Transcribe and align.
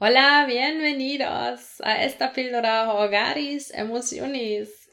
Hola, 0.00 0.44
bienvenidos 0.46 1.80
a 1.82 2.04
esta 2.04 2.32
píldora 2.32 2.88
Hogaris 2.92 3.74
Emociones. 3.74 4.88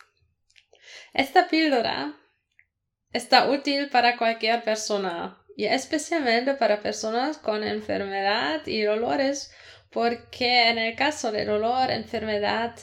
Esta 1.14 1.48
píldora 1.48 2.16
está 3.14 3.48
útil 3.52 3.90
para 3.90 4.18
cualquier 4.18 4.64
persona 4.64 5.38
y 5.56 5.66
especialmente 5.66 6.56
para 6.56 6.82
personas 6.82 7.38
con 7.38 7.64
enfermedad 7.64 8.66
y 8.66 8.82
dolores 8.82 9.52
porque 9.92 10.70
en 10.70 10.80
el 10.80 10.96
caso 10.96 11.32
de 11.32 11.46
dolor, 11.46 11.92
enfermedad, 11.92 12.76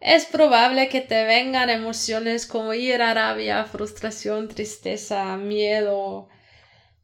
es 0.00 0.26
probable 0.26 0.88
que 0.88 1.00
te 1.00 1.22
vengan 1.22 1.70
emociones 1.70 2.44
como 2.44 2.74
ira, 2.74 3.14
rabia, 3.14 3.64
frustración, 3.66 4.48
tristeza, 4.48 5.36
miedo, 5.36 6.28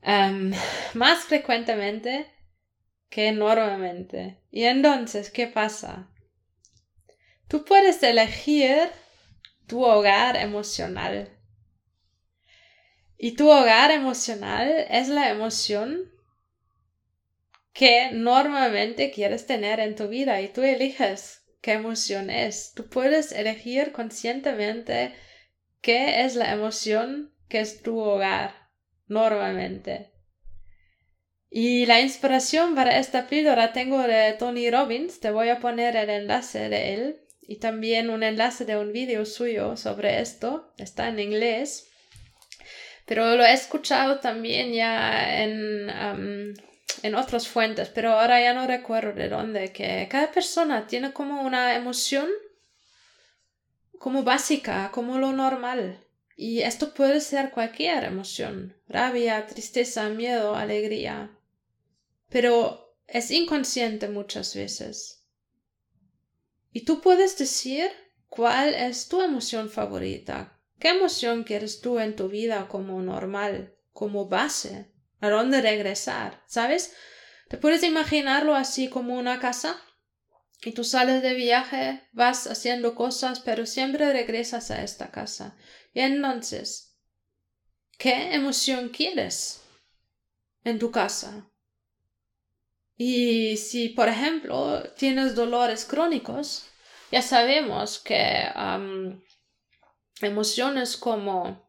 em, 0.03 0.53
más 0.95 1.21
frecuentemente 1.21 2.34
que 3.09 3.32
normalmente. 3.32 4.41
Y 4.50 4.64
entonces, 4.64 5.30
¿qué 5.30 5.46
pasa? 5.46 6.08
Tú 7.49 7.64
puedes 7.64 8.03
elegir 8.03 8.90
tu 9.67 9.85
hogar 9.85 10.36
emocional. 10.36 11.31
Y 13.17 13.32
tu 13.32 13.50
hogar 13.50 13.90
emocional 13.90 14.86
es 14.90 15.09
la 15.09 15.31
emoción 15.31 16.11
que 17.72 18.11
normalmente 18.12 19.11
quieres 19.11 19.46
tener 19.46 19.81
en 19.81 19.96
tu 19.96 20.09
vida 20.09 20.40
y 20.40 20.48
tú 20.48 20.62
eliges 20.62 21.43
qué 21.61 21.73
emoción 21.73 22.31
es. 22.31 22.73
Tú 22.75 22.89
puedes 22.89 23.32
elegir 23.32 23.93
conscientemente 23.93 25.14
qué 25.81 26.25
es 26.25 26.36
la 26.36 26.53
emoción 26.53 27.34
que 27.48 27.61
es 27.61 27.82
tu 27.82 27.98
hogar 27.98 28.71
normalmente. 29.09 30.14
Y 31.57 31.86
la 31.86 32.00
inspiración 32.00 32.75
para 32.75 32.98
esta 32.98 33.28
píldora 33.28 33.72
tengo 33.72 34.03
de 34.03 34.33
Tony 34.33 34.72
Robbins, 34.72 35.20
te 35.20 35.31
voy 35.31 35.50
a 35.50 35.61
poner 35.61 35.95
el 35.95 36.11
enlace 36.11 36.69
de 36.69 36.95
él 36.95 37.20
y 37.42 37.61
también 37.61 38.11
un 38.11 38.25
enlace 38.25 38.65
de 38.65 38.77
un 38.77 38.92
vídeo 38.92 39.25
suyo 39.25 39.77
sobre 39.77 40.20
esto, 40.20 40.75
está 40.79 41.06
en 41.06 41.20
inglés, 41.20 41.92
pero 43.06 43.37
lo 43.37 43.45
he 43.45 43.53
escuchado 43.53 44.19
también 44.19 44.73
ya 44.73 45.45
en, 45.45 46.56
en 47.05 47.14
otras 47.14 47.47
fuentes, 47.47 47.89
pero 47.89 48.14
ahora 48.14 48.41
ya 48.41 48.53
no 48.53 48.67
recuerdo 48.67 49.12
de 49.12 49.29
dónde, 49.29 49.70
que 49.70 50.09
cada 50.11 50.33
persona 50.33 50.89
tiene 50.89 51.12
como 51.12 51.42
una 51.42 51.77
emoción 51.77 52.27
como 54.01 54.25
básica, 54.25 54.91
como 54.92 55.19
lo 55.19 55.33
normal. 55.33 56.01
Y 56.36 56.62
esto 56.62 56.92
puede 56.92 57.20
ser 57.20 57.53
cualquier 57.53 58.03
emoción, 58.03 58.77
rabia, 58.89 59.47
tristeza, 59.47 60.09
miedo, 60.09 60.57
alegría 60.57 61.31
pero 62.28 62.98
es 63.06 63.30
inconsciente 63.30 64.08
muchas 64.08 64.55
veces. 64.55 65.25
Y 66.72 66.84
tú 66.84 67.00
puedes 67.00 67.39
decir 67.39 67.91
cuál 68.28 68.75
es 68.75 69.08
tu 69.08 69.22
emoción 69.22 69.70
favorita, 69.70 70.61
qué 70.78 70.89
emoción 70.89 71.45
quieres 71.45 71.80
tú 71.80 71.98
en 71.98 72.17
tu 72.17 72.28
vida 72.28 72.69
como 72.69 73.00
normal, 73.00 73.77
como 73.92 74.28
base, 74.28 74.92
a 75.20 75.30
dónde 75.30 75.62
regresar, 75.62 76.42
¿sabes? 76.47 76.92
Te 77.48 77.58
puedes 77.58 77.83
imaginarlo 77.83 78.55
así 78.55 78.89
como 78.89 79.17
una 79.17 79.39
casa 79.39 79.80
y 80.64 80.72
tú 80.72 80.83
sales 80.83 81.22
de 81.22 81.34
viaje, 81.34 82.02
vas 82.12 82.47
haciendo 82.47 82.95
cosas, 82.95 83.41
pero 83.41 83.67
siempre 83.67 84.12
regresas 84.12 84.70
a 84.70 84.83
esta 84.83 85.11
casa. 85.11 85.56
Y 85.92 86.00
entonces, 86.00 86.98
¿qué 87.98 88.34
emoción 88.34 88.89
quieres 88.89 89.61
en 90.64 90.78
tu 90.78 90.91
casa? 90.91 91.50
Y 92.97 93.56
si, 93.56 93.89
por 93.89 94.09
ejemplo, 94.09 94.83
tienes 94.97 95.34
dolores 95.34 95.84
crónicos, 95.84 96.67
ya 97.11 97.23
sabemos 97.23 97.98
que 97.98 98.47
emociones 100.20 100.97
como 100.97 101.69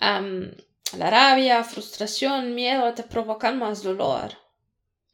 la 0.00 1.10
rabia, 1.10 1.64
frustración, 1.64 2.54
miedo 2.54 2.92
te 2.94 3.04
provocan 3.04 3.58
más 3.58 3.82
dolor. 3.82 4.32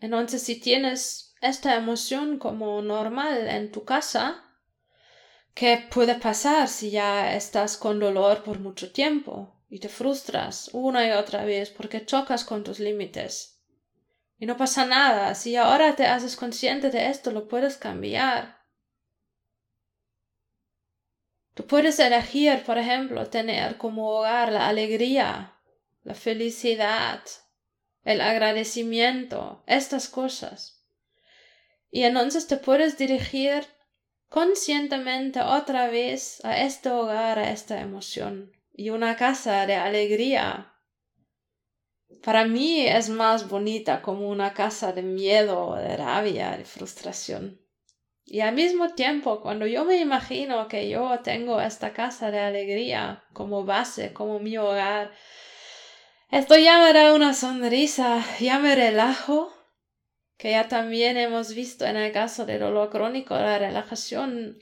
Entonces, 0.00 0.42
si 0.42 0.58
tienes 0.58 1.34
esta 1.40 1.76
emoción 1.76 2.38
como 2.38 2.82
normal 2.82 3.46
en 3.48 3.70
tu 3.70 3.84
casa, 3.84 4.44
¿qué 5.54 5.86
puede 5.90 6.16
pasar 6.16 6.68
si 6.68 6.90
ya 6.90 7.34
estás 7.34 7.76
con 7.76 8.00
dolor 8.00 8.42
por 8.42 8.58
mucho 8.58 8.92
tiempo 8.92 9.62
y 9.68 9.78
te 9.78 9.88
frustras 9.88 10.70
una 10.72 11.06
y 11.06 11.12
otra 11.12 11.44
vez 11.44 11.70
porque 11.70 12.04
chocas 12.04 12.44
con 12.44 12.64
tus 12.64 12.80
límites? 12.80 13.59
Y 14.40 14.46
no 14.46 14.56
pasa 14.56 14.86
nada. 14.86 15.34
Si 15.34 15.54
ahora 15.54 15.94
te 15.94 16.06
haces 16.06 16.34
consciente 16.34 16.88
de 16.90 17.08
esto, 17.08 17.30
lo 17.30 17.46
puedes 17.46 17.76
cambiar. 17.76 18.58
Tú 21.52 21.66
puedes 21.66 21.98
elegir, 21.98 22.62
por 22.64 22.78
ejemplo, 22.78 23.28
tener 23.28 23.76
como 23.76 24.08
hogar 24.08 24.50
la 24.50 24.66
alegría, 24.68 25.58
la 26.04 26.14
felicidad, 26.14 27.20
el 28.02 28.22
agradecimiento, 28.22 29.62
estas 29.66 30.08
cosas. 30.08 30.86
Y 31.90 32.04
entonces 32.04 32.46
te 32.46 32.56
puedes 32.56 32.96
dirigir 32.96 33.66
conscientemente 34.30 35.42
otra 35.42 35.88
vez 35.88 36.42
a 36.46 36.62
este 36.62 36.88
hogar, 36.88 37.38
a 37.38 37.50
esta 37.50 37.82
emoción. 37.82 38.52
Y 38.72 38.88
una 38.88 39.16
casa 39.16 39.66
de 39.66 39.74
alegría, 39.74 40.72
para 42.22 42.44
mí 42.44 42.86
es 42.86 43.08
más 43.08 43.48
bonita 43.48 44.02
como 44.02 44.28
una 44.28 44.52
casa 44.52 44.92
de 44.92 45.02
miedo, 45.02 45.74
de 45.76 45.96
rabia, 45.96 46.56
de 46.56 46.64
frustración. 46.64 47.60
Y 48.24 48.40
al 48.40 48.54
mismo 48.54 48.94
tiempo, 48.94 49.40
cuando 49.40 49.66
yo 49.66 49.84
me 49.84 49.98
imagino 49.98 50.68
que 50.68 50.88
yo 50.88 51.18
tengo 51.24 51.60
esta 51.60 51.92
casa 51.92 52.30
de 52.30 52.38
alegría 52.38 53.24
como 53.32 53.64
base, 53.64 54.12
como 54.12 54.38
mi 54.38 54.56
hogar, 54.56 55.10
esto 56.30 56.56
ya 56.56 56.78
me 56.78 56.92
da 56.92 57.12
una 57.14 57.34
sonrisa, 57.34 58.24
ya 58.38 58.60
me 58.60 58.76
relajo, 58.76 59.52
que 60.36 60.52
ya 60.52 60.68
también 60.68 61.16
hemos 61.16 61.54
visto 61.54 61.84
en 61.86 61.96
el 61.96 62.12
caso 62.12 62.46
de 62.46 62.58
dolor 62.58 62.90
crónico, 62.90 63.34
la 63.34 63.58
relajación 63.58 64.58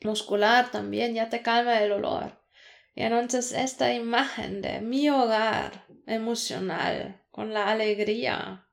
muscular 0.00 0.70
también 0.70 1.14
ya 1.14 1.28
te 1.28 1.42
calma 1.42 1.82
el 1.82 1.90
dolor. 1.90 2.40
Y 2.94 3.02
entonces 3.02 3.52
esta 3.52 3.92
imagen 3.92 4.62
de 4.62 4.80
mi 4.80 5.10
hogar 5.10 5.86
emocional, 6.06 7.22
con 7.30 7.52
la 7.52 7.70
alegría, 7.70 8.68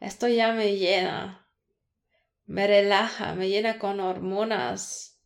esto 0.00 0.28
ya 0.28 0.52
me 0.52 0.76
llena, 0.76 1.48
me 2.46 2.66
relaja, 2.66 3.34
me 3.34 3.48
llena 3.48 3.78
con 3.78 4.00
hormonas 4.00 5.20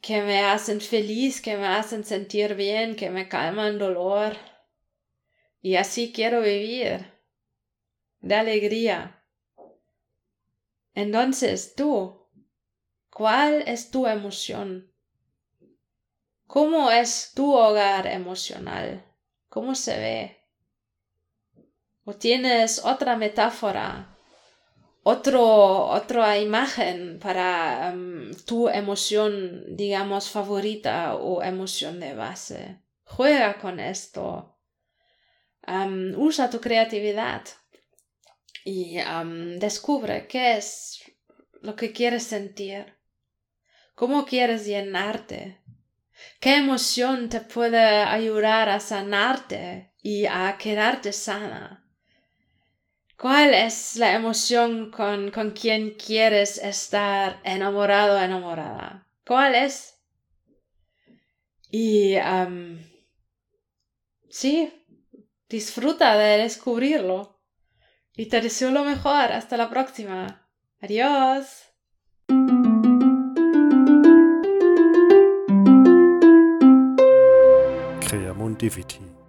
que 0.00 0.22
me 0.22 0.40
hacen 0.40 0.80
feliz, 0.80 1.40
que 1.40 1.56
me 1.56 1.66
hacen 1.66 2.04
sentir 2.04 2.54
bien, 2.54 2.96
que 2.96 3.10
me 3.10 3.28
calman 3.28 3.78
dolor. 3.78 4.36
Y 5.60 5.76
así 5.76 6.12
quiero 6.12 6.40
vivir, 6.40 7.12
de 8.20 8.34
alegría. 8.34 9.24
Entonces 10.94 11.74
tú, 11.74 12.26
¿cuál 13.10 13.62
es 13.66 13.90
tu 13.90 14.06
emoción? 14.06 14.90
¿Cómo 16.46 16.90
es 16.90 17.32
tu 17.34 17.54
hogar 17.54 18.06
emocional? 18.06 19.04
¿Cómo 19.50 19.74
se 19.74 19.98
ve? 19.98 20.36
¿O 22.04 22.14
tienes 22.14 22.84
otra 22.84 23.16
metáfora? 23.16 24.16
Otro, 25.02 25.86
otra 25.88 26.38
imagen 26.38 27.18
para 27.18 27.90
em, 27.90 28.32
tu 28.46 28.68
emoción, 28.68 29.76
digamos, 29.76 30.30
favorita 30.30 31.16
o 31.16 31.42
emoción 31.42 31.98
de 31.98 32.14
base. 32.14 32.80
Juega 33.04 33.58
con 33.58 33.80
esto. 33.80 34.56
Em, 35.66 36.14
usa 36.16 36.48
tu 36.48 36.60
creatividad 36.60 37.42
y 38.64 38.98
em, 38.98 39.58
descubre 39.58 40.28
qué 40.28 40.58
es 40.58 41.02
lo 41.60 41.74
que 41.74 41.92
quieres 41.92 42.22
sentir. 42.22 42.94
¿Cómo 43.96 44.24
quieres 44.24 44.64
llenarte? 44.64 45.60
¿Qué 46.40 46.56
emoción 46.56 47.28
te 47.28 47.40
puede 47.40 47.78
ayudar 47.78 48.68
a 48.68 48.80
sanarte 48.80 49.92
y 50.02 50.26
a 50.26 50.56
quedarte 50.58 51.12
sana? 51.12 51.86
¿Cuál 53.16 53.52
es 53.52 53.96
la 53.96 54.14
emoción 54.14 54.90
con, 54.90 55.30
con 55.30 55.50
quien 55.50 55.94
quieres 55.94 56.56
estar 56.56 57.40
enamorado 57.44 58.16
o 58.16 58.22
enamorada? 58.22 59.06
¿Cuál 59.26 59.54
es? 59.54 60.00
Y 61.70 62.16
sí, 64.28 64.72
disfruta 65.48 66.16
de 66.16 66.38
descubrirlo. 66.38 67.40
Y 68.16 68.26
te 68.26 68.40
deseo 68.40 68.70
lo 68.70 68.84
mejor. 68.84 69.32
Hasta 69.32 69.56
la 69.56 69.70
próxima. 69.70 70.48
Adiós. 70.80 71.69
productivity. 78.60 79.19